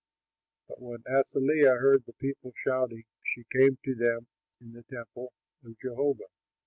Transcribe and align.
But 0.67 0.81
when 0.81 1.03
Athaliah 1.07 1.75
heard 1.75 2.07
the 2.07 2.13
people 2.13 2.53
shouting, 2.55 3.03
she 3.23 3.43
came 3.51 3.77
to 3.85 3.93
them 3.93 4.25
in 4.59 4.71
the 4.73 4.81
temple 4.81 5.31
of 5.63 5.77
Jehovah. 5.79 6.29